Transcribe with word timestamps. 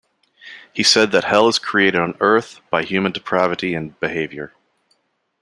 He 0.73 0.81
said 0.81 1.11
that 1.11 1.25
hell 1.25 1.47
is 1.47 1.59
created 1.59 1.99
on 2.01 2.17
earth 2.21 2.59
by 2.71 2.81
human 2.83 3.11
depravity 3.11 3.75
and 3.75 3.99
behavior. 3.99 4.51